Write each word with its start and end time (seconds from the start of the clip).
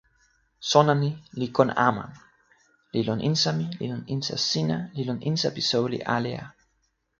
sona 0.69 0.93
ni 1.01 1.09
li 1.39 1.47
kon 1.55 1.69
Aman, 1.87 2.11
li 2.93 3.01
lon 3.07 3.21
insa 3.29 3.49
mi, 3.59 3.65
li 3.79 3.85
lon 3.91 4.03
insa 4.15 4.35
sina, 4.49 4.77
li 4.95 5.03
lon 5.07 5.19
insa 5.29 5.47
pi 5.55 5.61
soweli 5.69 5.99
ale 6.15 6.31
a. 6.43 6.45